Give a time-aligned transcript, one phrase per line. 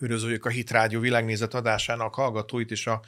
[0.00, 3.00] Üdvözöljük a Hit Rádió világnézet adásának hallgatóit, és a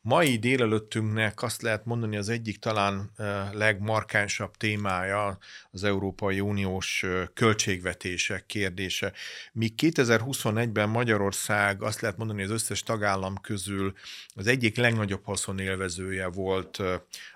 [0.00, 3.10] mai délelőttünknek azt lehet mondani az egyik talán
[3.52, 5.38] legmarkánsabb témája
[5.70, 7.04] az Európai Uniós
[7.34, 9.12] költségvetések kérdése.
[9.52, 13.92] Míg 2021-ben Magyarország azt lehet mondani az összes tagállam közül
[14.34, 16.82] az egyik legnagyobb haszonélvezője volt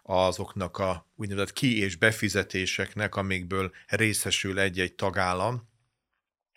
[0.03, 5.70] azoknak a úgynevezett ki- és befizetéseknek, amikből részesül egy-egy tagállam,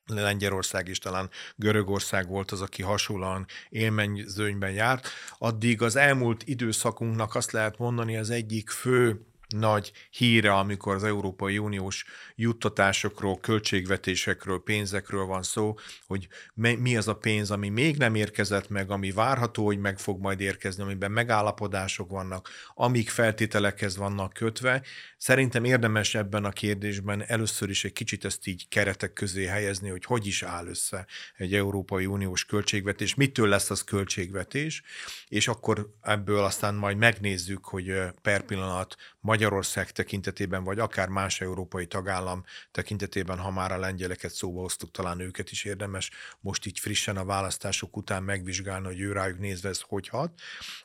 [0.07, 7.51] Lengyelország és talán Görögország volt az, aki hasonlóan élményzőnyben járt, addig az elmúlt időszakunknak azt
[7.51, 15.43] lehet mondani az egyik fő nagy híre, amikor az Európai Uniós juttatásokról, költségvetésekről, pénzekről van
[15.43, 20.00] szó, hogy mi az a pénz, ami még nem érkezett meg, ami várható, hogy meg
[20.00, 24.82] fog majd érkezni, amiben megállapodások vannak, amik feltételekhez vannak kötve.
[25.18, 30.06] Szerintem érdemes ebben a kérdésben először is egy kicsit ezt így keretek közé helyezni, hogy
[30.06, 31.06] hogy is áll össze
[31.38, 34.84] egy Európai Uniós költségvetés, mitől lesz az költségvetés,
[35.28, 38.95] és akkor ebből aztán majd megnézzük, hogy per pillanat
[39.44, 45.19] Magyarország tekintetében, vagy akár más európai tagállam tekintetében, ha már a lengyeleket szóba hoztuk, talán
[45.19, 49.81] őket is érdemes most így frissen a választások után megvizsgálni, hogy ő rájuk nézve ez
[49.81, 50.31] hogy hat.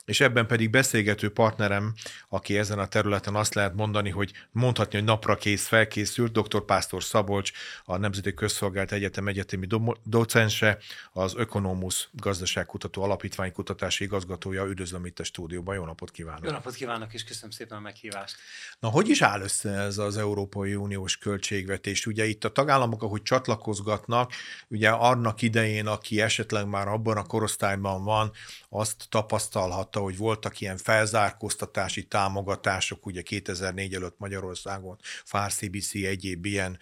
[0.05, 1.93] És ebben pedig beszélgető partnerem,
[2.29, 6.65] aki ezen a területen azt lehet mondani, hogy mondhatni, hogy napra kész, felkészült, dr.
[6.65, 7.51] Pásztor Szabolcs,
[7.83, 9.67] a Nemzeti Közszolgált Egyetem egyetemi
[10.03, 10.77] docense,
[11.11, 14.65] az Ökonomusz Gazdaságkutató Alapítvány kutatási igazgatója.
[14.65, 16.45] Üdvözlöm itt a stúdióban, jó napot kívánok!
[16.45, 18.35] Jó napot kívánok, és köszönöm szépen a meghívást!
[18.79, 22.05] Na, hogy is áll össze ez az Európai Uniós költségvetés?
[22.05, 24.31] Ugye itt a tagállamok, ahogy csatlakozgatnak,
[24.67, 28.31] ugye annak idején, aki esetleg már abban a korosztályban van,
[28.69, 36.79] azt tapasztalhatta, hogy voltak ilyen felzárkóztatási támogatások, ugye 2004 előtt Magyarországon, FAR, CBC, egyéb ilyen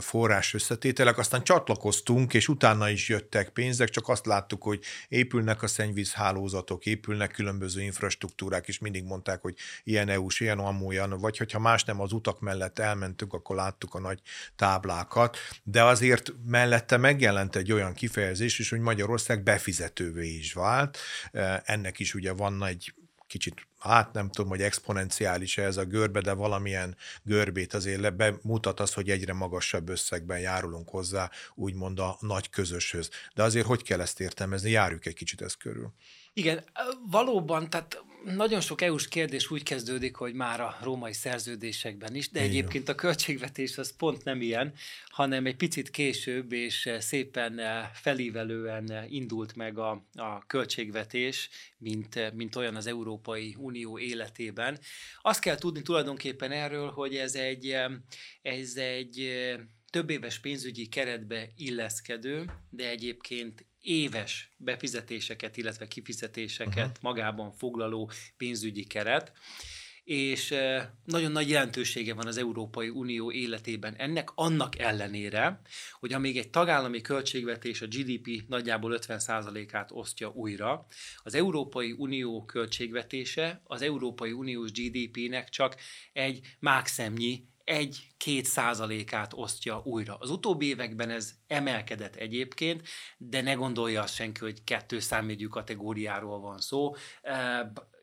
[0.00, 5.66] forrás összetételek, aztán csatlakoztunk, és utána is jöttek pénzek, csak azt láttuk, hogy épülnek a
[5.66, 10.58] szennyvízhálózatok, épülnek különböző infrastruktúrák, és mindig mondták, hogy ilyen EU-s, ilyen
[10.98, 14.20] amolyan, vagy hogyha más nem az utak mellett elmentünk, akkor láttuk a nagy
[14.56, 20.98] táblákat, de azért mellette megjelent egy olyan kifejezés is, hogy Magyarország befizetővé is vált.
[21.64, 22.94] Ennek is ugye van egy
[23.26, 28.94] kicsit, hát nem tudom, hogy exponenciális ez a görbe, de valamilyen görbét azért bemutat az,
[28.94, 33.10] hogy egyre magasabb összegben járulunk hozzá, úgymond a nagy közöshöz.
[33.34, 34.70] De azért hogy kell ezt értelmezni?
[34.70, 35.92] Járjuk egy kicsit ezt körül.
[36.32, 36.64] Igen,
[37.10, 42.38] valóban, tehát nagyon sok EU-s kérdés úgy kezdődik, hogy már a római szerződésekben is, de
[42.38, 42.50] Igen.
[42.50, 44.72] egyébként a költségvetés az pont nem ilyen,
[45.08, 47.60] hanem egy picit később és szépen
[47.92, 51.48] felívelően indult meg a, a költségvetés,
[51.78, 54.78] mint, mint olyan az Európai Unió életében.
[55.22, 57.76] Azt kell tudni tulajdonképpen erről, hogy ez egy,
[58.42, 59.30] ez egy
[59.90, 67.02] több éves pénzügyi keretbe illeszkedő, de egyébként éves befizetéseket, illetve kifizetéseket uh-huh.
[67.02, 69.32] magában foglaló pénzügyi keret,
[70.04, 70.54] és
[71.04, 75.60] nagyon nagy jelentősége van az Európai Unió életében ennek, annak ellenére,
[76.00, 80.86] hogy amíg egy tagállami költségvetés a GDP nagyjából 50%-át osztja újra,
[81.22, 85.76] az Európai Unió költségvetése az Európai Uniós GDP-nek csak
[86.12, 90.16] egy mákszemnyi egy-két százalékát osztja újra.
[90.20, 92.88] Az utóbbi években ez emelkedett egyébként,
[93.18, 96.94] de ne gondolja azt senki, hogy kettő számjegyű kategóriáról van szó.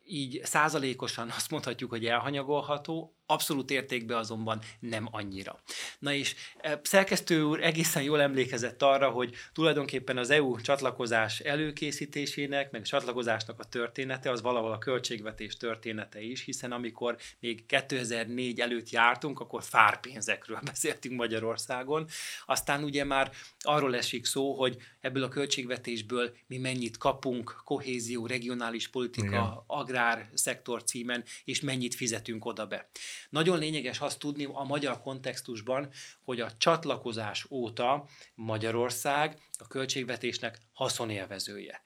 [0.06, 5.60] Így százalékosan azt mondhatjuk, hogy elhanyagolható, abszolút értékben azonban nem annyira.
[6.00, 12.72] Na és e, szerkesztő úr egészen jól emlékezett arra, hogy tulajdonképpen az EU csatlakozás előkészítésének,
[12.72, 18.60] meg a csatlakozásnak a története, az valahol a költségvetés története is, hiszen amikor még 2004
[18.60, 22.08] előtt jártunk, akkor fárpénzekről beszéltünk Magyarországon,
[22.46, 28.88] aztán ugye már arról esik szó, hogy ebből a költségvetésből mi mennyit kapunk, kohézió, regionális
[28.88, 29.64] politika, Igen.
[29.68, 32.90] agrár szektor címen, és mennyit fizetünk oda be.
[33.30, 35.90] Nagyon lényeges azt tudni a magyar kontextusban,
[36.24, 41.82] hogy a csatlakozás óta Magyarország a költségvetésnek haszonélvezője.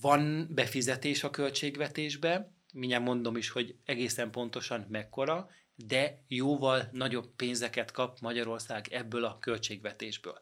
[0.00, 7.90] Van befizetés a költségvetésbe, mindjárt mondom is, hogy egészen pontosan mekkora, de jóval nagyobb pénzeket
[7.90, 10.40] kap Magyarország ebből a költségvetésből.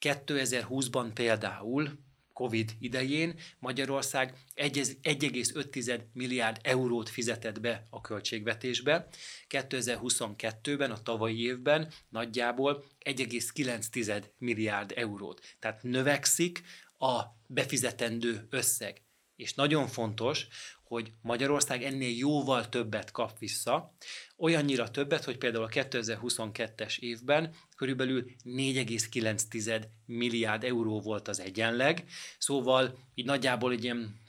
[0.00, 1.98] 2020-ban például
[2.36, 9.08] COVID idején Magyarország 1,5 milliárd eurót fizetett be a költségvetésbe.
[9.48, 15.56] 2022-ben, a tavalyi évben nagyjából 1,9 milliárd eurót.
[15.58, 16.62] Tehát növekszik
[16.98, 19.00] a befizetendő összeg.
[19.36, 20.46] és nagyon fontos,
[20.88, 23.94] hogy Magyarország ennél jóval többet kap vissza,
[24.36, 32.04] olyannyira többet, hogy például a 2022-es évben körülbelül 4,9 milliárd euró volt az egyenleg,
[32.38, 34.20] szóval így nagyjából egy ilyen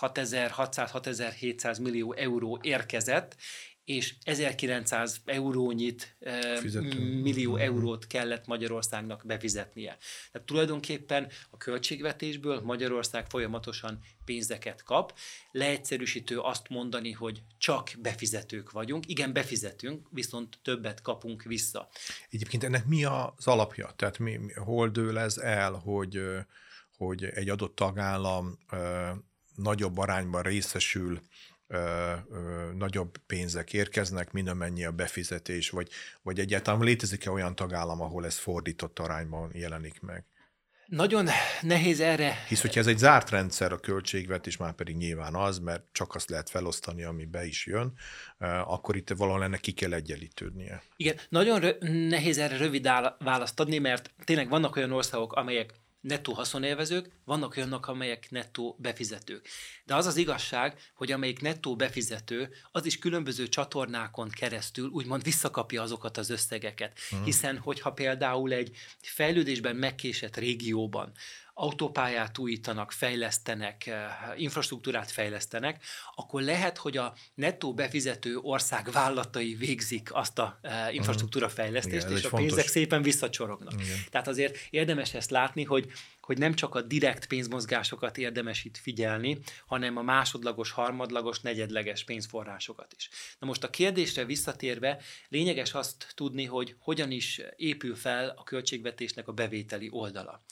[0.00, 3.36] 6600-6700 millió euró érkezett,
[3.84, 6.16] és 1900 eurónyit,
[7.22, 9.96] millió eurót kellett Magyarországnak befizetnie.
[10.32, 15.18] Tehát tulajdonképpen a költségvetésből Magyarország folyamatosan pénzeket kap.
[15.50, 19.08] Leegyszerűsítő azt mondani, hogy csak befizetők vagyunk.
[19.08, 21.88] Igen, befizetünk, viszont többet kapunk vissza.
[22.30, 23.92] Egyébként ennek mi az alapja?
[23.96, 26.20] Tehát mi, hol dől ez el, hogy,
[26.96, 28.58] hogy egy adott tagállam
[29.54, 31.20] nagyobb arányban részesül
[31.70, 35.88] ö, ö, nagyobb pénzek érkeznek, mint amennyi a befizetés, vagy,
[36.22, 40.24] vagy egyáltalán létezik-e olyan tagállam, ahol ez fordított arányban jelenik meg?
[40.90, 41.28] Nagyon
[41.60, 42.44] nehéz erre.
[42.48, 46.30] Hisz, hogyha ez egy zárt rendszer a költségvetés, már pedig nyilván az, mert csak azt
[46.30, 47.92] lehet felosztani, ami be is jön,
[48.64, 50.82] akkor itt valahol ennek ki kell egyenlítődnie.
[50.96, 52.88] Igen, nagyon rö- nehéz erre rövid
[53.18, 59.48] választ adni, mert tényleg vannak olyan országok, amelyek nettó haszonélvezők, vannak olyanok, amelyek nettó befizetők.
[59.84, 65.82] De az az igazság, hogy amelyik nettó befizető, az is különböző csatornákon keresztül úgymond visszakapja
[65.82, 66.98] azokat az összegeket.
[67.08, 67.24] Hmm.
[67.24, 71.12] Hiszen, hogyha például egy fejlődésben megkésett régióban
[71.60, 75.84] autópályát újítanak, fejlesztenek, eh, infrastruktúrát fejlesztenek,
[76.14, 81.54] akkor lehet, hogy a nettó befizető ország vállalatai végzik azt a eh, infrastruktúra mhm.
[81.54, 82.48] fejlesztést, Igen, és a fontos.
[82.48, 83.72] pénzek szépen visszacsorognak.
[83.72, 83.98] Igen.
[84.10, 89.38] Tehát azért érdemes ezt látni, hogy hogy nem csak a direkt pénzmozgásokat érdemes itt figyelni,
[89.66, 93.08] hanem a másodlagos, harmadlagos, negyedleges pénzforrásokat is.
[93.38, 94.98] Na most a kérdésre visszatérve
[95.28, 100.42] lényeges azt tudni, hogy hogyan is épül fel a költségvetésnek a bevételi oldala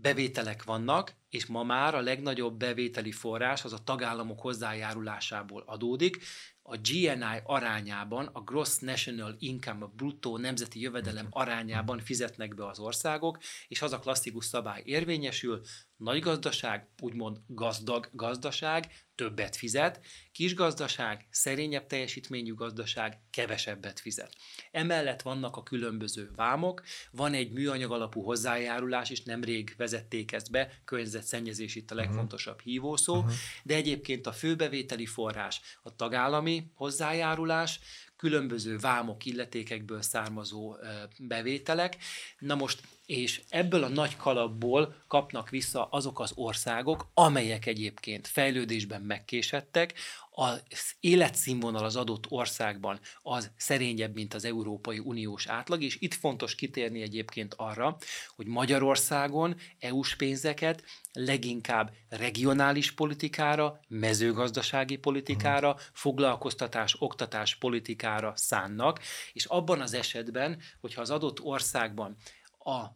[0.00, 6.18] bevételek vannak, és ma már a legnagyobb bevételi forrás az a tagállamok hozzájárulásából adódik.
[6.62, 12.78] A GNI arányában, a Gross National Income, a bruttó nemzeti jövedelem arányában fizetnek be az
[12.78, 15.60] országok, és az a klasszikus szabály érvényesül,
[15.98, 20.00] nagy gazdaság, úgymond gazdag gazdaság, többet fizet,
[20.32, 24.36] kis gazdaság, szerényebb teljesítményű gazdaság kevesebbet fizet.
[24.70, 30.80] Emellett vannak a különböző vámok, van egy műanyag alapú hozzájárulás, és nemrég vezették ezt be,
[30.84, 32.04] környezetszennyezés itt a mhm.
[32.04, 33.32] legfontosabb hívószó, uh-huh.
[33.64, 37.80] de egyébként a főbevételi forrás a tagállami hozzájárulás,
[38.18, 40.76] különböző vámok, illetékekből származó
[41.18, 41.96] bevételek.
[42.38, 49.02] Na most, és ebből a nagy kalapból kapnak vissza azok az országok, amelyek egyébként fejlődésben
[49.02, 49.94] megkésettek,
[50.30, 56.54] az életszínvonal az adott országban az szerényebb, mint az Európai Uniós átlag, és itt fontos
[56.54, 57.96] kitérni egyébként arra,
[58.36, 69.00] hogy Magyarországon EU-s pénzeket leginkább regionális politikára, mezőgazdasági politikára, foglalkoztatás, oktatás politikára szánnak,
[69.32, 72.16] és abban az esetben, hogyha az adott országban
[72.58, 72.86] a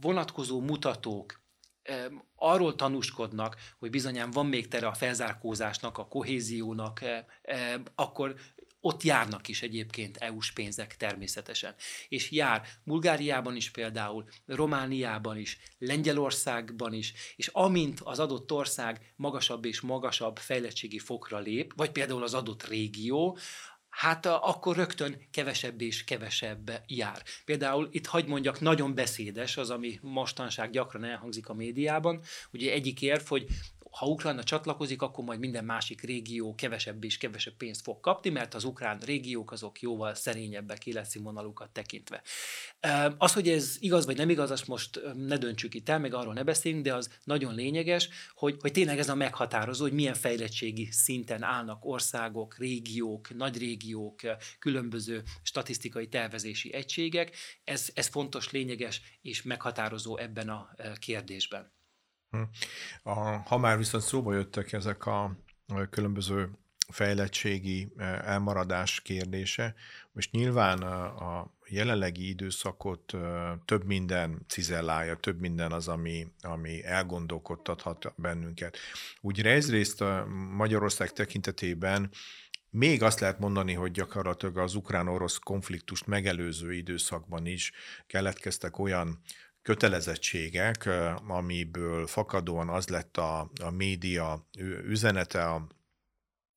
[0.00, 1.40] vonatkozó mutatók
[2.34, 7.04] arról tanúskodnak, hogy bizonyán van még tere a felzárkózásnak, a kohéziónak,
[7.94, 8.34] akkor
[8.84, 11.74] ott járnak is egyébként EU-s pénzek természetesen.
[12.08, 19.64] És jár Bulgáriában is például, Romániában is, Lengyelországban is, és amint az adott ország magasabb
[19.64, 23.38] és magasabb fejlettségi fokra lép, vagy például az adott régió,
[23.92, 27.22] hát akkor rögtön kevesebb és kevesebb jár.
[27.44, 32.20] Például itt hagy mondjak, nagyon beszédes az, ami mostanság gyakran elhangzik a médiában.
[32.52, 33.46] Ugye egyik érv, hogy
[33.92, 38.54] ha Ukrajna csatlakozik, akkor majd minden másik régió kevesebb és kevesebb pénzt fog kapni, mert
[38.54, 42.22] az ukrán régiók azok jóval szerényebbek életszínvonalukat tekintve.
[43.18, 46.32] Az, hogy ez igaz vagy nem igaz, azt most ne döntsük itt el, meg arról
[46.32, 50.88] ne beszéljünk, de az nagyon lényeges, hogy, hogy tényleg ez a meghatározó, hogy milyen fejlettségi
[50.90, 54.20] szinten állnak országok, régiók, nagy régiók,
[54.58, 57.36] különböző statisztikai tervezési egységek.
[57.64, 61.80] Ez, ez fontos, lényeges és meghatározó ebben a kérdésben.
[62.32, 62.42] Hm.
[63.02, 65.36] A, ha már viszont szóba jöttek ezek a
[65.90, 66.50] különböző
[66.88, 69.74] fejlettségi e, elmaradás kérdése,
[70.12, 71.04] most nyilván a,
[71.38, 73.18] a jelenlegi időszakot e,
[73.64, 78.76] több minden cizellálja, több minden az, ami, ami elgondolkodtathat bennünket.
[79.20, 80.04] Úgy egyrészt
[80.50, 82.10] Magyarország tekintetében
[82.70, 87.72] még azt lehet mondani, hogy gyakorlatilag az ukrán-orosz konfliktust megelőző időszakban is
[88.06, 89.22] keletkeztek olyan
[89.62, 90.88] kötelezettségek,
[91.26, 94.48] amiből fakadóan az lett a, a média
[94.86, 95.66] üzenete, a,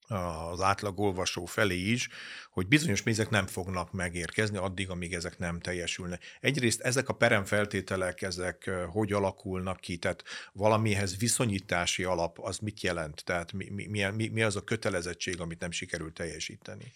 [0.07, 2.09] az átlag olvasó felé is,
[2.49, 6.23] hogy bizonyos pénzek nem fognak megérkezni addig, amíg ezek nem teljesülnek.
[6.39, 13.23] Egyrészt ezek a peremfeltételek, ezek hogy alakulnak ki, tehát valamihez viszonyítási alap, az mit jelent?
[13.23, 16.91] Tehát mi, mi, mi, mi az a kötelezettség, amit nem sikerült teljesíteni?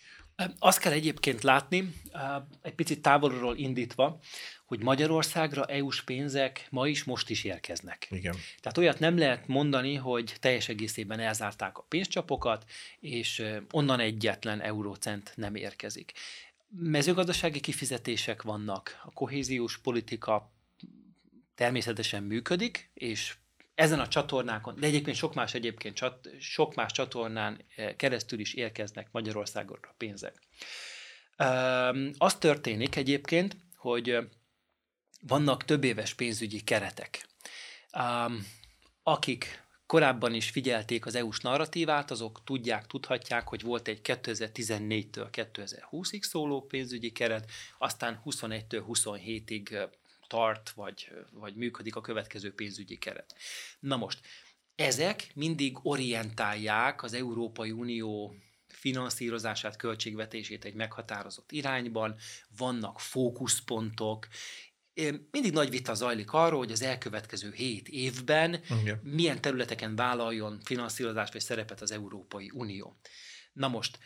[0.59, 1.93] Azt kell egyébként látni,
[2.61, 4.19] egy picit távolról indítva,
[4.69, 8.07] hogy Magyarországra EU-s pénzek ma is, most is érkeznek.
[8.09, 8.35] Igen.
[8.61, 12.65] Tehát olyat nem lehet mondani, hogy teljes egészében elzárták a pénzcsapokat,
[12.99, 16.11] és onnan egyetlen eurócent nem érkezik.
[16.67, 20.51] Mezőgazdasági kifizetések vannak, a kohéziós politika
[21.55, 23.35] természetesen működik, és
[23.75, 27.65] ezen a csatornákon, de egyébként sok más egyébként csat, sok más csatornán
[27.97, 30.35] keresztül is érkeznek Magyarországra pénzek.
[32.17, 34.17] Az történik egyébként, hogy
[35.21, 37.27] vannak több éves pénzügyi keretek.
[37.97, 38.47] Um,
[39.03, 46.21] akik korábban is figyelték az EU-s narratívát, azok tudják, tudhatják, hogy volt egy 2014-től 2020-ig
[46.21, 49.89] szóló pénzügyi keret, aztán 21-től 27-ig
[50.27, 53.35] tart, vagy, vagy működik a következő pénzügyi keret.
[53.79, 54.19] Na most,
[54.75, 58.35] ezek mindig orientálják az Európai Unió
[58.67, 62.15] finanszírozását, költségvetését egy meghatározott irányban,
[62.57, 64.27] vannak fókuszpontok,
[65.31, 68.99] mindig nagy vita zajlik arról, hogy az elkövetkező hét évben Igen.
[69.03, 72.99] milyen területeken vállaljon finanszírozást vagy szerepet az Európai Unió.
[73.53, 73.99] Na most,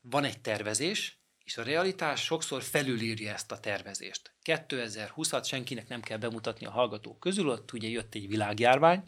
[0.00, 4.34] van egy tervezés, és a realitás sokszor felülírja ezt a tervezést.
[4.44, 9.02] 2020-at senkinek nem kell bemutatni a hallgatók közül, ott ugye jött egy világjárvány,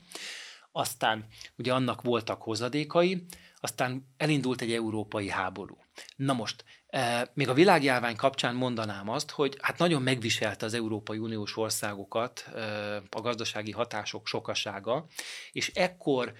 [0.72, 3.24] aztán ugye annak voltak hozadékai,
[3.60, 5.78] aztán elindult egy európai háború.
[6.16, 6.64] Na most,
[7.32, 12.60] még a világjárvány kapcsán mondanám azt, hogy hát nagyon megviselte az Európai Uniós országokat e,
[13.10, 15.06] a gazdasági hatások sokasága,
[15.52, 16.32] és ekkor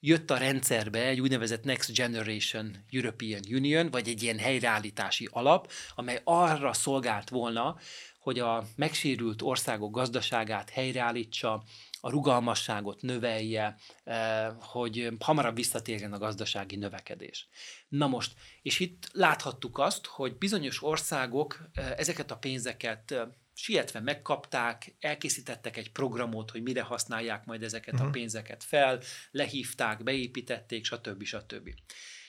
[0.00, 6.20] jött a rendszerbe egy úgynevezett Next Generation European Union, vagy egy ilyen helyreállítási alap, amely
[6.24, 7.76] arra szolgált volna,
[8.18, 11.62] hogy a megsérült országok gazdaságát helyreállítsa,
[12.04, 17.48] a rugalmasságot növelje, eh, hogy hamarabb visszatérjen a gazdasági növekedés.
[17.88, 18.32] Na most,
[18.62, 23.22] és itt láthattuk azt, hogy bizonyos országok eh, ezeket a pénzeket eh,
[23.54, 28.06] sietve megkapták, elkészítettek egy programot, hogy mire használják majd ezeket uh-huh.
[28.06, 28.18] a mhm.
[28.18, 31.22] pénzeket fel, lehívták, beépítették, stb.
[31.24, 31.70] stb.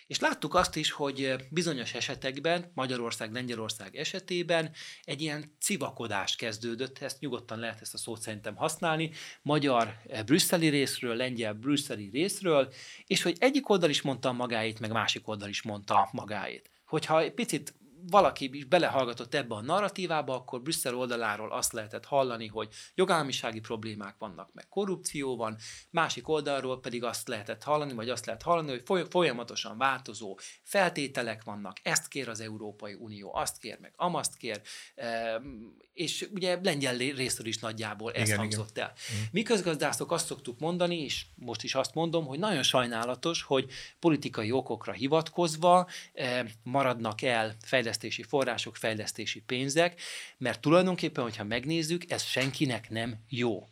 [0.07, 4.71] És láttuk azt is, hogy bizonyos esetekben, Magyarország, Lengyelország esetében
[5.03, 11.15] egy ilyen civakodás kezdődött, ezt nyugodtan lehet ezt a szót szerintem használni, magyar brüsszeli részről,
[11.15, 12.73] lengyel brüsszeli részről,
[13.05, 16.69] és hogy egyik oldal is mondta magáét, meg másik oldal is mondta magáét.
[16.85, 17.73] Hogyha egy picit
[18.09, 24.15] valaki is belehallgatott ebbe a narratívába, akkor Brüsszel oldaláról azt lehetett hallani, hogy jogállamisági problémák
[24.17, 25.57] vannak, meg korrupció van,
[25.89, 31.77] másik oldalról pedig azt lehetett hallani, vagy azt lehet hallani, hogy folyamatosan változó feltételek vannak,
[31.83, 34.61] ezt kér az Európai Unió, azt kér, meg amaszt kér,
[35.93, 38.83] és ugye lengyel részről is nagyjából ez igen, hangzott igen.
[38.83, 38.93] el.
[39.09, 39.27] Igen.
[39.31, 44.51] Mi közgazdászok azt szoktuk mondani, és most is azt mondom, hogy nagyon sajnálatos, hogy politikai
[44.51, 45.87] okokra hivatkozva
[46.63, 50.01] maradnak el fejlesztések fejlesztési források, fejlesztési pénzek,
[50.37, 53.67] mert tulajdonképpen, hogyha megnézzük, ez senkinek nem jó.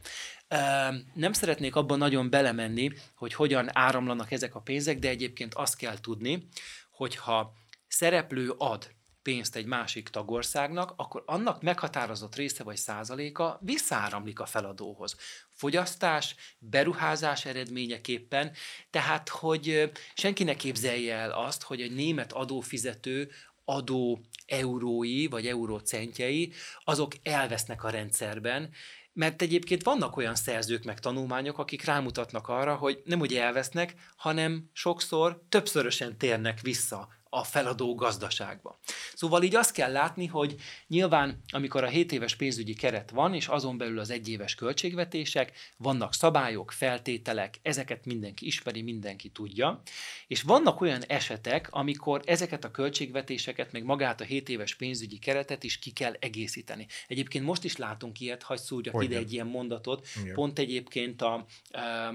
[1.13, 5.99] Nem szeretnék abban nagyon belemenni, hogy hogyan áramlanak ezek a pénzek, de egyébként azt kell
[5.99, 6.47] tudni,
[6.91, 7.53] hogyha
[7.87, 15.15] szereplő ad pénzt egy másik tagországnak, akkor annak meghatározott része vagy százaléka visszaáramlik a feladóhoz.
[15.49, 18.51] Fogyasztás, beruházás eredményeképpen,
[18.89, 23.31] tehát hogy senki ne képzelje el azt, hogy egy német adófizető
[23.65, 26.53] adó eurói vagy eurócentjei,
[26.83, 28.69] azok elvesznek a rendszerben,
[29.13, 34.69] mert egyébként vannak olyan szerzők meg tanulmányok, akik rámutatnak arra, hogy nem úgy elvesznek, hanem
[34.73, 38.79] sokszor többszörösen térnek vissza a feladó gazdaságba.
[39.13, 40.55] Szóval így azt kell látni, hogy
[40.87, 46.13] nyilván, amikor a 7 éves pénzügyi keret van, és azon belül az egyéves költségvetések, vannak
[46.13, 49.81] szabályok, feltételek, ezeket mindenki ismeri, mindenki tudja,
[50.27, 55.63] és vannak olyan esetek, amikor ezeket a költségvetéseket, meg magát a 7 éves pénzügyi keretet
[55.63, 56.87] is ki kell egészíteni.
[57.07, 60.33] Egyébként most is látunk ilyet, hagy szúrjak ide egy ilyen mondatot, Igen.
[60.33, 61.45] pont egyébként a,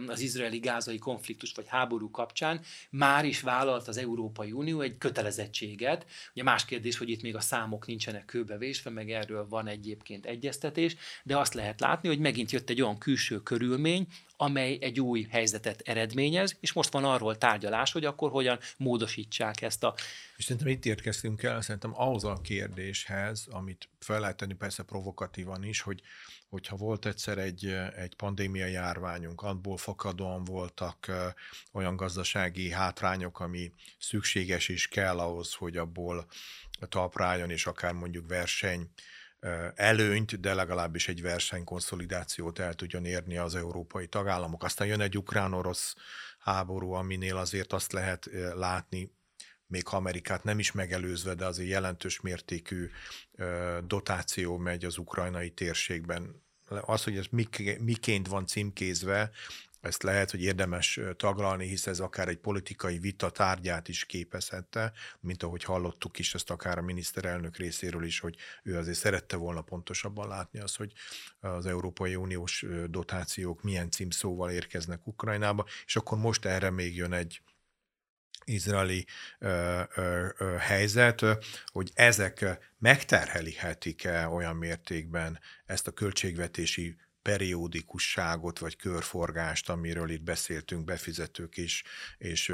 [0.06, 6.06] az izraeli-gázai konfliktus vagy háború kapcsán már is vállalt az Európai Unió egy kötelezettséget.
[6.32, 10.96] Ugye más kérdés, hogy itt még a számok nincsenek kőbevésve, meg erről van egyébként egyeztetés,
[11.22, 14.06] de azt lehet látni, hogy megint jött egy olyan külső körülmény,
[14.36, 19.84] amely egy új helyzetet eredményez, és most van arról tárgyalás, hogy akkor hogyan módosítsák ezt
[19.84, 19.94] a...
[20.36, 25.64] És szerintem itt érkeztünk el, szerintem ahhoz a kérdéshez, amit fel lehet tenni persze provokatívan
[25.64, 26.02] is, hogy
[26.48, 27.66] hogyha volt egyszer egy,
[27.96, 31.12] egy pandémia járványunk, abból fakadóan voltak
[31.72, 36.26] olyan gazdasági hátrányok, ami szükséges is kell ahhoz, hogy abból
[36.88, 38.90] talprájon, és akár mondjuk verseny
[39.74, 44.64] előnyt, de legalábbis egy versenykonszolidációt el tudjon érni az európai tagállamok.
[44.64, 45.94] Aztán jön egy ukrán-orosz
[46.38, 49.14] háború, aminél azért azt lehet látni,
[49.66, 52.90] még ha Amerikát nem is megelőzve, de azért jelentős mértékű
[53.84, 56.44] dotáció megy az ukrajnai térségben.
[56.68, 57.26] Az, hogy ez
[57.78, 59.30] miként van címkézve,
[59.80, 65.42] ezt lehet, hogy érdemes taglalni, hisz ez akár egy politikai vita tárgyát is képezhette, mint
[65.42, 70.28] ahogy hallottuk is ezt akár a miniszterelnök részéről is, hogy ő azért szerette volna pontosabban
[70.28, 70.92] látni azt, hogy
[71.40, 77.40] az Európai Uniós dotációk milyen címszóval érkeznek Ukrajnába, és akkor most erre még jön egy
[78.44, 79.06] izraeli
[79.38, 81.24] ö, ö, ö, helyzet,
[81.66, 91.56] hogy ezek megterhelhetik-e olyan mértékben ezt a költségvetési periódikusságot vagy körforgást, amiről itt beszéltünk befizetők
[91.56, 91.84] is,
[92.18, 92.52] és,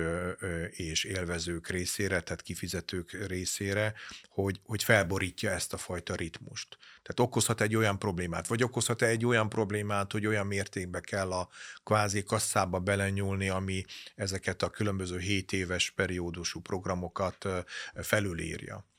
[0.70, 3.94] és élvezők részére, tehát kifizetők részére,
[4.28, 6.76] hogy, hogy felborítja ezt a fajta ritmust.
[7.02, 11.48] Tehát okozhat egy olyan problémát, vagy okozhat egy olyan problémát, hogy olyan mértékbe kell a
[11.84, 17.48] kvázi kasszába belenyúlni, ami ezeket a különböző 7 éves periódusú programokat
[17.94, 18.91] felülírja.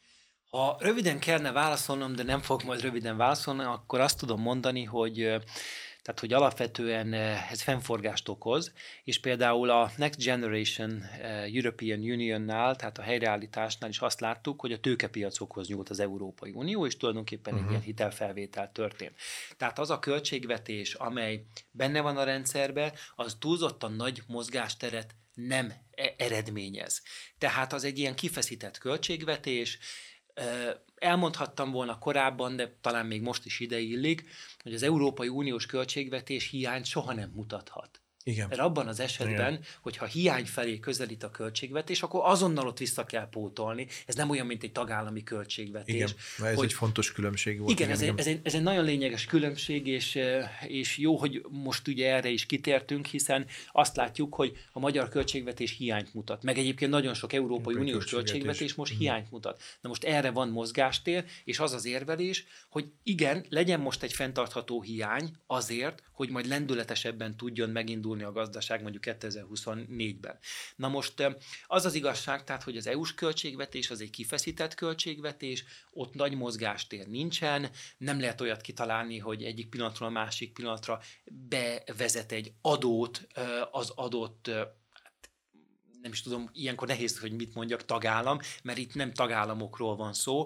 [0.58, 5.16] Ha röviden kellene válaszolnom, de nem fog majd röviden válaszolni, akkor azt tudom mondani, hogy
[6.02, 11.04] tehát, hogy alapvetően ez fennforgást okoz, és például a Next Generation
[11.54, 16.86] European Union-nál, tehát a helyreállításnál is azt láttuk, hogy a tőkepiacokhoz nyúlt az Európai Unió,
[16.86, 17.68] és tulajdonképpen uh-huh.
[17.68, 19.16] egy ilyen hitelfelvétel történt.
[19.58, 26.14] Tehát az a költségvetés, amely benne van a rendszerben, az túlzottan nagy mozgásteret nem e-,
[26.18, 27.02] eredményez.
[27.38, 29.80] Tehát az egy ilyen kifeszített költségvetés,
[30.96, 33.80] Elmondhattam volna korábban, de talán még most is ide
[34.64, 38.03] hogy az Európai Uniós költségvetés hiányt soha nem mutathat.
[38.24, 38.48] Igen.
[38.48, 39.64] Mert abban az esetben, Igen.
[39.82, 43.88] hogyha hiány felé közelít a költségvetés, akkor azonnal ott vissza kell pótolni.
[44.06, 45.96] Ez nem olyan, mint egy tagállami költségvetés.
[45.96, 47.72] Igen, ez hogy, egy fontos különbség volt.
[47.72, 48.18] Igen, igen, ez, igen.
[48.18, 50.20] Ez, egy, ez egy nagyon lényeges különbség, és,
[50.68, 55.78] és jó, hogy most ugye erre is kitértünk, hiszen azt látjuk, hogy a magyar költségvetés
[55.78, 56.44] hiányt mutat.
[56.44, 58.98] Meg egyébként nagyon sok Európai Uniós költségvetés, költségvetés most mm.
[58.98, 59.62] hiányt mutat.
[59.82, 64.82] Na most erre van mozgástér, és az az érvelés, hogy igen, legyen most egy fenntartható
[64.82, 70.38] hiány azért, hogy majd lendületesebben tudjon megindulni a gazdaság mondjuk 2024-ben.
[70.76, 71.32] Na most
[71.68, 77.08] az az igazság, tehát, hogy az EU-s költségvetés az egy kifeszített költségvetés, ott nagy mozgástér
[77.08, 83.28] nincsen, nem lehet olyat kitalálni, hogy egyik pillanatról a másik pillanatra bevezet egy adót
[83.72, 84.52] az adott
[86.04, 90.46] nem is tudom, ilyenkor nehéz, hogy mit mondjak, tagállam, mert itt nem tagállamokról van szó.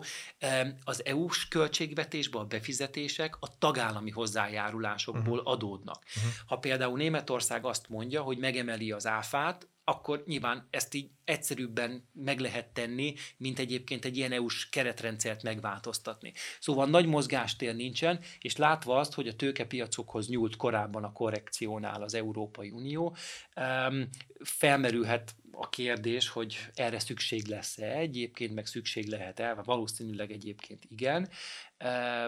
[0.83, 5.53] Az EU-s költségvetésben a befizetések a tagállami hozzájárulásokból uh-huh.
[5.53, 6.03] adódnak.
[6.15, 6.31] Uh-huh.
[6.45, 12.39] Ha például Németország azt mondja, hogy megemeli az áfát, akkor nyilván ezt így egyszerűbben meg
[12.39, 16.33] lehet tenni, mint egyébként egy ilyen EU-s keretrendszert megváltoztatni.
[16.59, 22.13] Szóval nagy mozgástér nincsen, és látva azt, hogy a tőkepiacokhoz nyúlt korábban a korrekciónál az
[22.13, 23.15] Európai Unió,
[24.43, 31.29] felmerülhet a kérdés, hogy erre szükség lesz-e egyébként, meg szükség lehet-e, valószínűleg egyébként igen.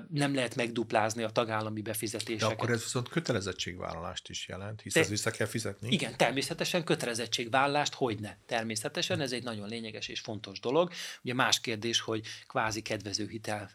[0.10, 2.48] Nem lehet megduplázni a tagállami befizetéseket.
[2.48, 5.92] De akkor ez viszont kötelezettségvállalást is jelent, hisz ez vissza kell fizetni.
[5.92, 8.36] Igen, természetesen kötelezettségvállalást, hogy ne.
[8.46, 10.92] Természetesen ez egy nagyon lényeges és fontos dolog.
[11.24, 13.72] Ugye más kérdés, hogy kvázi kedvező hitel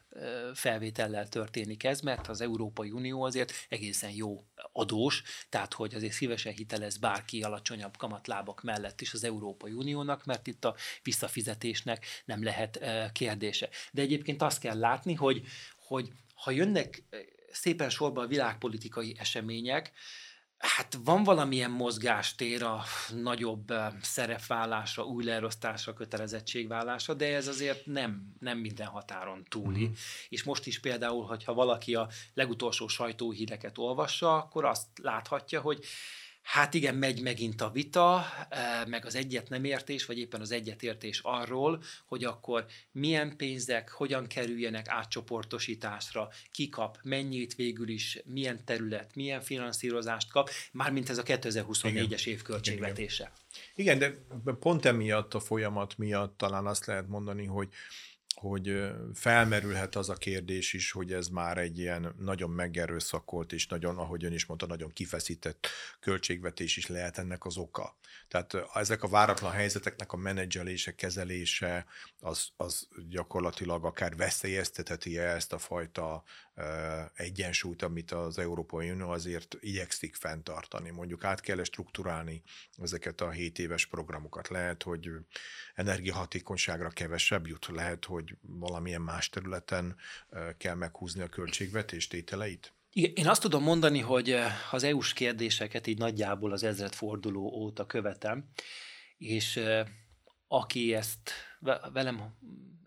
[0.54, 6.52] felvétellel történik ez, mert az Európai Unió azért egészen jó adós, tehát hogy azért szívesen
[6.52, 12.84] hitelez bárki alacsonyabb kamatlábak mellett is az Európai Uniónak, mert itt a visszafizetésnek nem lehet
[13.12, 13.68] kérdése.
[13.92, 15.42] De egyébként azt kell látni, hogy,
[15.85, 17.03] hogy ha jönnek
[17.53, 19.92] szépen sorba a világpolitikai események,
[20.64, 22.83] Hát van valamilyen mozgástér a
[23.14, 29.83] nagyobb szerepvállásra, új leerosztásra, kötelezettségvállásra, de ez azért nem, nem minden határon túli.
[29.83, 29.97] Uh-huh.
[30.29, 35.85] És most is például, hogyha valaki a legutolsó sajtóhíreket olvassa, akkor azt láthatja, hogy
[36.44, 40.50] Hát igen, megy megint a vita, eh, meg az egyet nem értés, vagy éppen az
[40.50, 48.64] egyetértés arról, hogy akkor milyen pénzek, hogyan kerüljenek átcsoportosításra, ki kap, mennyit végül is, milyen
[48.64, 53.33] terület, milyen finanszírozást kap, mármint ez a 2024-es év költségvetése.
[53.74, 57.68] Igen, igen, de pont emiatt a folyamat miatt talán azt lehet mondani, hogy
[58.35, 63.99] hogy felmerülhet az a kérdés is, hogy ez már egy ilyen nagyon megerőszakolt és nagyon,
[63.99, 65.66] ahogy ön is mondta, nagyon kifeszített
[66.01, 67.97] költségvetés is lehet ennek az oka.
[68.29, 71.87] Tehát ezek a váratlan helyzeteknek a menedzselése, kezelése,
[72.20, 76.25] az, az gyakorlatilag akár veszélyeztetheti -e ezt a fajta
[77.14, 80.90] egyensúlyt, amit az Európai Unió azért igyekszik fenntartani.
[80.90, 82.42] Mondjuk át kell strukturálni
[82.77, 84.49] ezeket a 7 éves programokat.
[84.49, 85.11] Lehet, hogy
[85.75, 89.96] energiahatékonyságra kevesebb jut, lehet, hogy valamilyen más területen
[90.56, 92.72] kell meghúzni a költségvetés tételeit?
[92.92, 94.37] Én azt tudom mondani, hogy
[94.70, 98.48] az EU-s kérdéseket így nagyjából az ezredforduló óta követem,
[99.18, 99.60] és
[100.48, 101.30] aki ezt
[101.92, 102.35] velem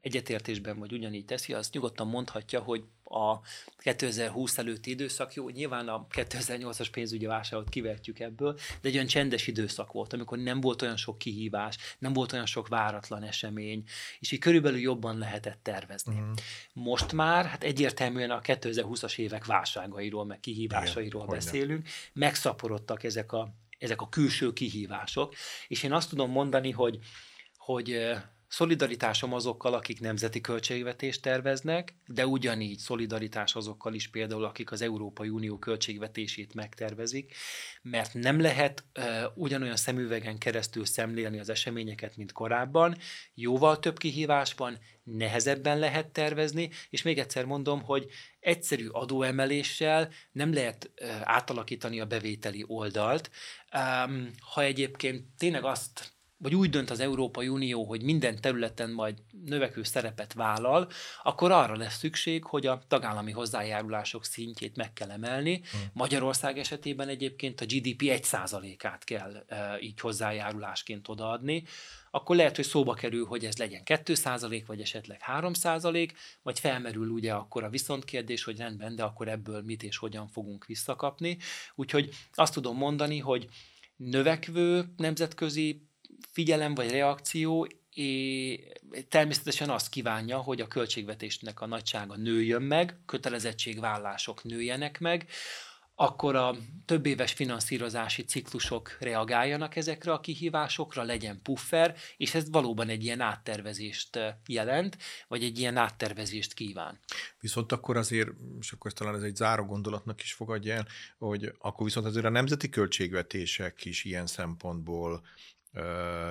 [0.07, 3.39] egyetértésben vagy ugyanígy teszi, az nyugodtan mondhatja, hogy a
[3.77, 9.47] 2020 előtti időszak, jó, nyilván a 2008-as pénzügyi válságot kivetjük ebből, de egy olyan csendes
[9.47, 13.83] időszak volt, amikor nem volt olyan sok kihívás, nem volt olyan sok váratlan esemény,
[14.19, 16.13] és így körülbelül jobban lehetett tervezni.
[16.13, 16.33] Uh-huh.
[16.73, 23.53] Most már, hát egyértelműen a 2020-as évek válságairól, meg kihívásairól Igen, beszélünk, megszaporodtak ezek a,
[23.77, 25.33] ezek a külső kihívások,
[25.67, 26.99] és én azt tudom mondani, hogy,
[27.57, 34.81] hogy Szolidaritásom azokkal, akik nemzeti költségvetést terveznek, de ugyanígy szolidaritás azokkal is például, akik az
[34.81, 37.35] Európai Unió költségvetését megtervezik,
[37.81, 39.03] mert nem lehet uh,
[39.35, 42.97] ugyanolyan szemüvegen keresztül szemlélni az eseményeket, mint korábban.
[43.33, 48.05] Jóval több kihívás van, nehezebben lehet tervezni, és még egyszer mondom, hogy
[48.39, 53.29] egyszerű adóemeléssel nem lehet uh, átalakítani a bevételi oldalt.
[53.73, 59.17] Um, ha egyébként tényleg azt vagy úgy dönt az Európai Unió, hogy minden területen majd
[59.45, 60.89] növekvő szerepet vállal,
[61.23, 65.61] akkor arra lesz szükség, hogy a tagállami hozzájárulások szintjét meg kell emelni.
[65.71, 65.81] Hmm.
[65.93, 71.63] Magyarország esetében egyébként a GDP 1%-át kell e, így hozzájárulásként odaadni.
[72.11, 76.09] Akkor lehet, hogy szóba kerül, hogy ez legyen 2% vagy esetleg 3%,
[76.41, 80.65] vagy felmerül ugye akkor a viszontkérdés, hogy rendben, de akkor ebből mit és hogyan fogunk
[80.65, 81.37] visszakapni.
[81.75, 83.47] Úgyhogy azt tudom mondani, hogy
[83.95, 85.86] növekvő nemzetközi
[86.31, 88.59] figyelem vagy reakció és
[89.09, 95.29] természetesen azt kívánja, hogy a költségvetésnek a nagysága nőjön meg, kötelezettségvállások nőjenek meg,
[95.99, 102.89] akkor a több éves finanszírozási ciklusok reagáljanak ezekre a kihívásokra, legyen puffer, és ez valóban
[102.89, 106.99] egy ilyen áttervezést jelent, vagy egy ilyen áttervezést kíván.
[107.39, 111.85] Viszont akkor azért, és akkor talán ez egy záró gondolatnak is fogadja el, hogy akkor
[111.85, 115.23] viszont azért a nemzeti költségvetések is ilyen szempontból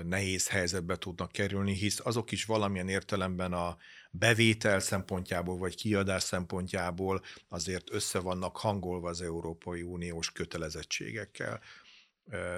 [0.03, 3.77] nehéz helyzetbe tudnak kerülni, hisz azok is valamilyen értelemben a
[4.11, 11.61] bevétel szempontjából vagy kiadás szempontjából azért össze vannak hangolva az Európai Uniós kötelezettségekkel.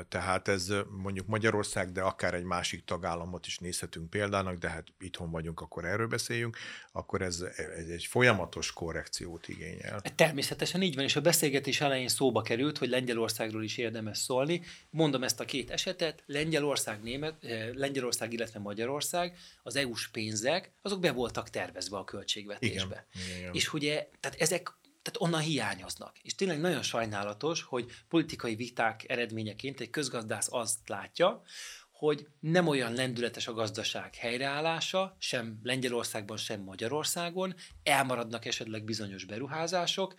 [0.09, 5.31] Tehát ez mondjuk Magyarország, de akár egy másik tagállamot is nézhetünk példának, de hát itthon
[5.31, 6.57] vagyunk, akkor erről beszéljünk,
[6.93, 10.01] akkor ez, ez egy folyamatos korrekciót igényel.
[10.15, 14.63] Természetesen így van, és a beszélgetés elején szóba került, hogy Lengyelországról is érdemes szólni.
[14.91, 17.35] Mondom ezt a két esetet, Lengyelország, Német,
[17.75, 23.07] Lengyelország, illetve Magyarország, az EU-s pénzek, azok be voltak tervezve a költségvetésbe.
[23.15, 23.55] Igen, igen.
[23.55, 24.78] És ugye, tehát ezek
[25.11, 26.19] tehát onnan hiányoznak.
[26.19, 31.43] És tényleg nagyon sajnálatos, hogy politikai viták eredményeként egy közgazdász azt látja,
[31.91, 40.15] hogy nem olyan lendületes a gazdaság helyreállása, sem Lengyelországban, sem Magyarországon, elmaradnak esetleg bizonyos beruházások,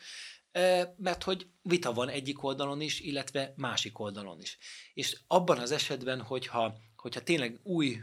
[0.97, 4.57] mert hogy vita van egyik oldalon is, illetve másik oldalon is.
[4.93, 7.97] És abban az esetben, hogyha, hogyha tényleg új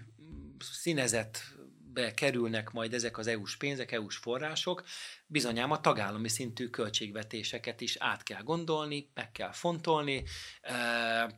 [0.59, 1.41] színezett
[2.15, 4.85] kerülnek majd ezek az EU-s pénzek, EU-s források,
[5.27, 10.25] bizonyám a tagállami szintű költségvetéseket is át kell gondolni, meg kell fontolni.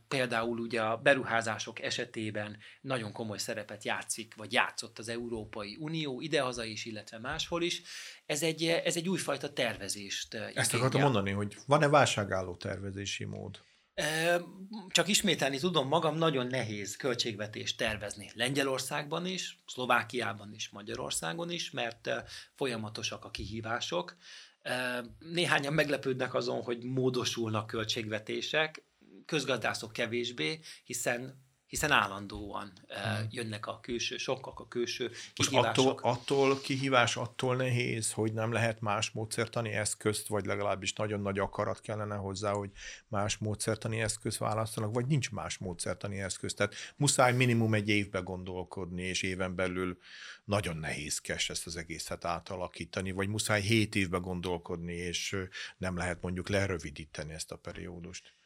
[0.09, 6.65] Például ugye a beruházások esetében nagyon komoly szerepet játszik, vagy játszott az Európai Unió idehaza
[6.65, 7.83] is, illetve máshol is.
[8.27, 13.67] Ez egy, ez egy újfajta tervezést Ezt akartam mondani, hogy van-e válságálló tervezési mód?
[14.89, 22.11] Csak ismételni tudom, magam nagyon nehéz költségvetést tervezni Lengyelországban is, Szlovákiában is, Magyarországon is, mert
[22.55, 24.17] folyamatosak a kihívások.
[25.19, 28.83] Néhányan meglepődnek azon, hogy módosulnak költségvetések,
[29.27, 33.27] közgazdászok kevésbé, hiszen hiszen állandóan hmm.
[33.31, 35.77] jönnek a külső sokkok, a külső kihívások.
[35.77, 41.21] Most attól, attól kihívás, attól nehéz, hogy nem lehet más módszertani eszközt, vagy legalábbis nagyon
[41.21, 42.71] nagy akarat kellene hozzá, hogy
[43.09, 46.55] más módszertani eszközt választanak, vagy nincs más módszertani eszköz.
[46.55, 49.99] Tehát muszáj minimum egy évbe gondolkodni, és éven belül
[50.45, 55.37] nagyon nehézkes ezt az egészet átalakítani, vagy muszáj hét évbe gondolkodni, és
[55.77, 58.37] nem lehet mondjuk lerövidíteni ezt a periódust.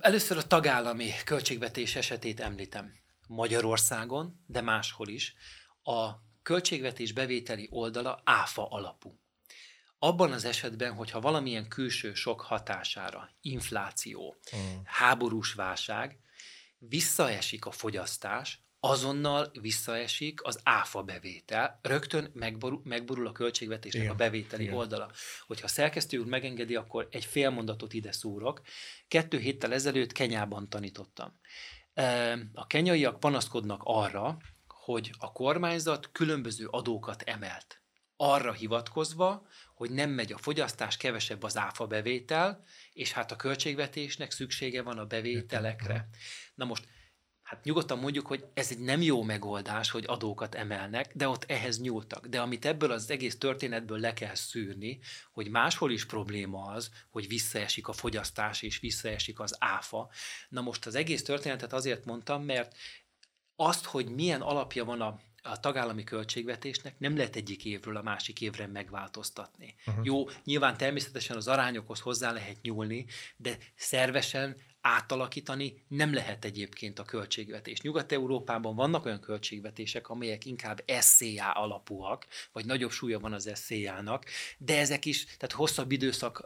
[0.00, 2.92] Először a tagállami költségvetés esetét említem.
[3.28, 5.34] Magyarországon, de máshol is.
[5.82, 6.10] A
[6.42, 9.20] költségvetés bevételi oldala áfa alapú.
[9.98, 14.76] Abban az esetben, hogyha valamilyen külső sok hatására, infláció, mm.
[14.84, 16.18] háborús válság,
[16.78, 24.14] visszaesik a fogyasztás, azonnal visszaesik az áfa bevétel, rögtön megborul, megborul a költségvetésnek Igen.
[24.14, 24.74] a bevételi Igen.
[24.74, 25.10] oldala.
[25.46, 28.60] Hogyha a szerkesztő úr megengedi, akkor egy fél mondatot ide szúrok.
[29.08, 31.40] Kettő héttel ezelőtt Kenyában tanítottam.
[32.52, 37.80] A kenyaiak panaszkodnak arra, hogy a kormányzat különböző adókat emelt.
[38.16, 44.30] Arra hivatkozva, hogy nem megy a fogyasztás, kevesebb az áfa bevétel, és hát a költségvetésnek
[44.30, 46.08] szüksége van a bevételekre.
[46.54, 46.88] Na most
[47.46, 51.80] hát nyugodtan mondjuk, hogy ez egy nem jó megoldás, hogy adókat emelnek, de ott ehhez
[51.80, 52.26] nyúltak.
[52.26, 54.98] De amit ebből az egész történetből le kell szűrni,
[55.32, 60.10] hogy máshol is probléma az, hogy visszaesik a fogyasztás és visszaesik az áfa.
[60.48, 62.76] Na most az egész történetet azért mondtam, mert
[63.56, 68.40] azt, hogy milyen alapja van a a tagállami költségvetésnek nem lehet egyik évről a másik
[68.40, 69.74] évre megváltoztatni.
[69.86, 70.04] Uh-huh.
[70.04, 73.06] Jó, nyilván természetesen az arányokhoz hozzá lehet nyúlni,
[73.36, 74.56] de szervesen
[74.86, 77.80] átalakítani nem lehet egyébként a költségvetés.
[77.80, 84.24] Nyugat-Európában vannak olyan költségvetések, amelyek inkább SCA alapúak, vagy nagyobb súlya van az SCA-nak,
[84.58, 86.44] de ezek is, tehát hosszabb időszak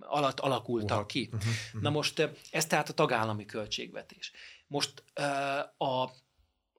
[0.00, 1.28] alatt alakultak ki.
[1.32, 1.82] Uh-huh.
[1.82, 4.32] Na most ez tehát a tagállami költségvetés.
[4.66, 5.02] Most
[5.78, 6.10] a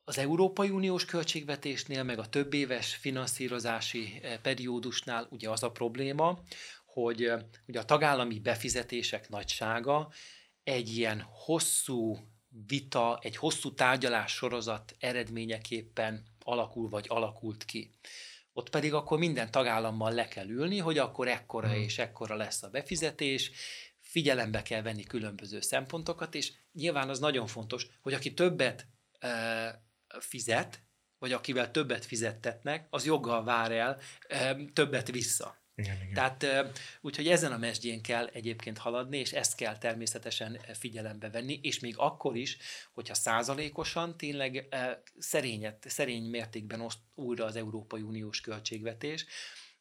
[0.04, 6.40] az Európai Uniós költségvetésnél, meg a több éves finanszírozási periódusnál ugye az a probléma,
[6.86, 7.32] hogy
[7.68, 10.12] ugye a tagállami befizetések nagysága
[10.64, 12.18] egy ilyen hosszú
[12.68, 17.92] vita, egy hosszú tárgyalás sorozat eredményeképpen alakul vagy alakult ki.
[18.54, 21.82] Ott pedig akkor minden tagállammal le kell ülni, hogy akkor ekkora hmm.
[21.82, 23.52] és ekkora lesz a befizetés,
[24.00, 28.88] figyelembe kell venni különböző szempontokat, és nyilván az nagyon fontos, hogy aki többet
[29.20, 29.84] e,
[30.20, 30.82] fizet,
[31.18, 34.00] vagy akivel többet fizettetnek, az joggal vár el
[34.74, 35.61] többet vissza.
[36.14, 36.46] Tehát
[37.02, 41.98] úgyhogy ezen a mesdjén kell egyébként haladni, és ezt kell természetesen figyelembe venni, és még
[41.98, 42.58] akkor is,
[42.92, 44.68] hogyha százalékosan tényleg
[45.18, 49.26] szerényet, szerény mértékben oszt újra az Európai Uniós költségvetés,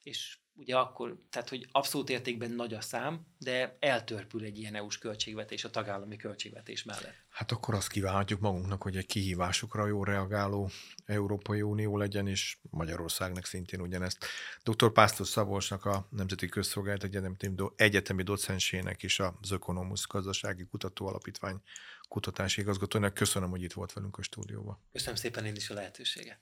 [0.02, 4.98] és ugye akkor, tehát hogy abszolút értékben nagy a szám, de eltörpül egy ilyen EU-s
[4.98, 7.14] költségvetés a tagállami költségvetés mellett.
[7.28, 10.70] Hát akkor azt kívánhatjuk magunknak, hogy egy kihívásokra jó reagáló
[11.04, 14.26] Európai Unió legyen, és Magyarországnak szintén ugyanezt.
[14.62, 14.92] Dr.
[14.92, 17.36] Pásztor Szabolcsnak a Nemzeti Közszolgálat Egyetemi,
[17.76, 21.60] Egyetemi docensének és az Ökonomusz Gazdasági Kutató Alapítvány
[22.08, 24.78] kutatási igazgatónak köszönöm, hogy itt volt velünk a stúdióban.
[24.92, 26.38] Köszönöm szépen én is a lehetőséget.